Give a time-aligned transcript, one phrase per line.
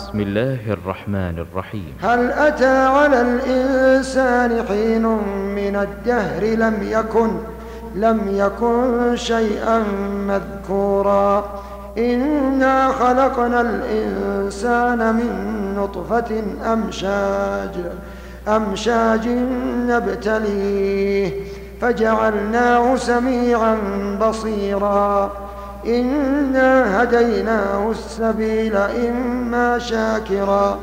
[0.00, 1.92] بسم الله الرحمن الرحيم.
[2.02, 5.02] هل أتى على الإنسان حين
[5.54, 7.30] من الدهر لم يكن
[7.94, 9.84] لم يكن شيئا
[10.28, 11.44] مذكورا.
[11.98, 15.32] إنا خلقنا الإنسان من
[15.76, 16.42] نطفة
[16.72, 17.74] أمشاج
[18.48, 19.28] أمشاج
[19.88, 21.32] نبتليه
[21.80, 23.76] فجعلناه سميعا
[24.20, 25.32] بصيرا.
[25.86, 30.78] إنا هديناه السبيل إما شاكرا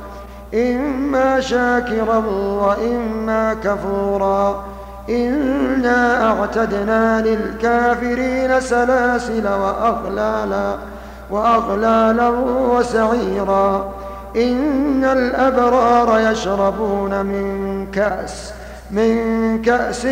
[0.54, 4.64] إما شاكرا وإما كفورا.
[5.10, 10.76] إنا أعتدنا للكافرين سلاسل وأغلالا
[11.32, 12.30] وأغلالا
[12.70, 13.94] وسعيرا.
[14.36, 18.54] إن الأبرار يشربون من كأس
[18.92, 20.08] من كأس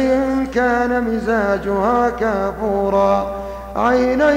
[0.53, 3.44] كان مزاجها كافورا.
[3.75, 4.31] عينا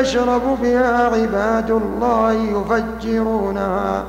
[0.00, 4.04] يشرب بها عباد الله يفجرونها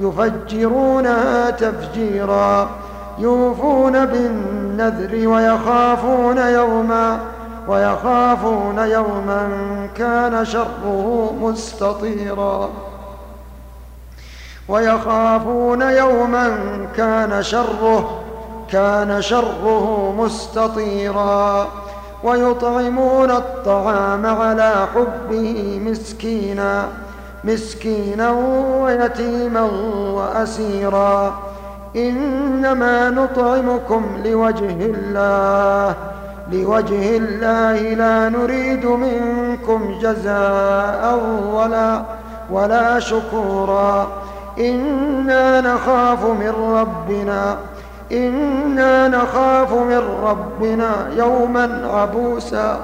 [0.00, 2.70] يفجرونها تفجيرا.
[3.18, 7.20] يوفون بالنذر ويخافون يوما
[7.68, 9.48] ويخافون يوما
[9.96, 12.70] كان شره مستطيرا.
[14.68, 16.58] ويخافون يوما
[16.96, 18.20] كان شره
[18.72, 21.68] كان شره مستطيرا.
[22.24, 26.88] ويطعمون الطعام على حبه مسكينا
[27.44, 28.30] مسكينا
[28.82, 29.62] ويتيما
[30.14, 31.38] وأسيرا.
[31.96, 35.94] إنما نطعمكم لوجه الله
[36.52, 41.20] لوجه الله لا نريد منكم جزاء
[41.52, 42.02] ولا
[42.50, 44.08] ولا شكورا.
[44.58, 47.56] إنا نخاف من ربنا
[48.12, 52.80] إنا نخاف من ربنا يوما عبوسا.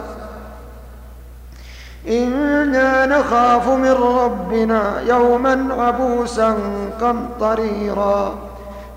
[2.08, 6.54] إنا نخاف من ربنا يوما عبوسا
[7.00, 8.34] قمطريرا.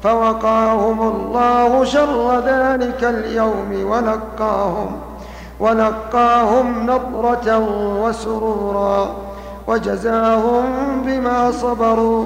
[0.04, 4.92] فوقاهم الله شر ذلك اليوم ولقاهم
[5.60, 7.58] ولقاهم نضرة
[8.04, 9.16] وسرورا.
[9.68, 10.66] وجزاهم
[11.06, 12.26] بما صبروا.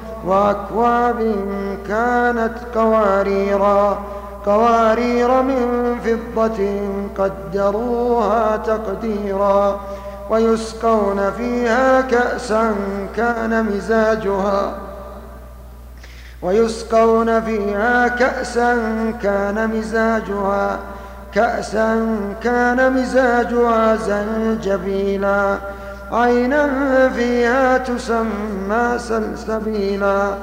[0.25, 1.35] وأكواب
[1.87, 3.99] كانت قواريرا
[4.45, 6.81] قوارير من فضة
[7.17, 9.79] قدروها تقديرا
[10.29, 12.75] ويسقون فيها كأسا
[13.15, 14.73] كان مزاجها.
[16.41, 18.77] ويسقون فيها كأسا
[19.23, 20.79] كان مزاجها
[21.33, 25.57] كأسا كان مزاجها زنجبيلا
[26.11, 26.69] عينا
[27.09, 30.33] فيها تسمى سلسبيلا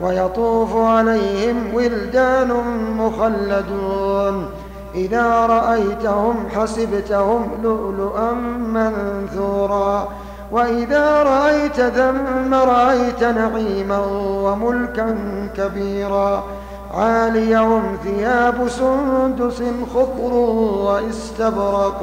[0.00, 2.52] ويطوف عليهم ولدان
[2.98, 4.48] مخلدون.
[4.94, 10.08] إذا رأيتهم حسبتهم لؤلؤا منثورا.
[10.52, 15.16] وإذا رأيت ثم رأيت نعيما وملكا
[15.56, 16.44] كبيرا.
[16.96, 19.62] عاليهم ثياب سندس
[19.94, 20.34] خضر
[20.84, 22.00] واستبرق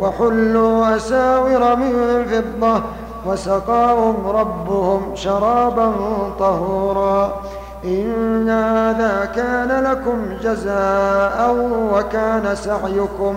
[0.00, 2.82] وحلوا أساور من فضة
[3.26, 5.92] وسقاهم ربهم شرابا
[6.38, 7.42] طهورا.
[7.84, 11.56] إن هذا كان لكم جزاء
[11.94, 13.34] وكان سعيكم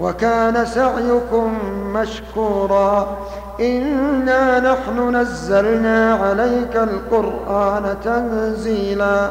[0.00, 1.54] وكان سعيكم
[1.94, 3.16] مشكورا.
[3.60, 9.30] إنا نحن نزلنا عليك القرآن تنزيلا.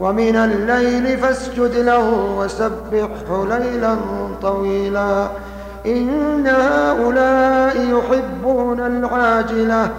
[0.00, 3.96] ومن الليل فاسجد له وسبحه ليلا
[4.42, 5.28] طويلا.
[5.86, 9.90] إن هؤلاء يحبون العاجلة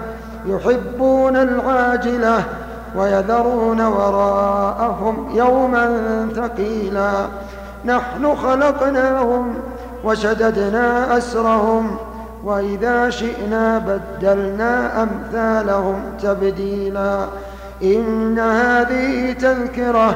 [0.46, 2.44] يحبون العاجلة
[2.96, 6.00] ويذرون وراءهم يوما
[6.36, 7.12] ثقيلا.
[7.86, 9.54] نحن خلقناهم
[10.04, 11.98] وشددنا أسرهم
[12.44, 17.26] وإذا شئنا بدلنا أمثالهم تبديلا.
[17.84, 20.16] إن هذه تذكرة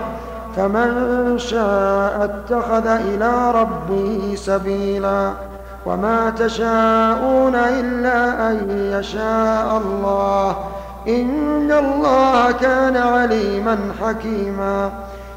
[0.56, 5.32] فمن شاء اتخذ إلى ربه سبيلا.
[5.86, 8.70] وما تشاءون إلا أن
[9.00, 10.56] يشاء الله.
[11.08, 14.92] إن الله كان عليما حكيما.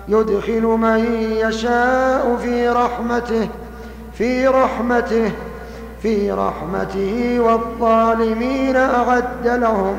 [0.09, 3.49] يدخل من يشاء في رحمته
[4.13, 5.33] في رحمته
[6.03, 9.99] في رحمته والظالمين أعد لهم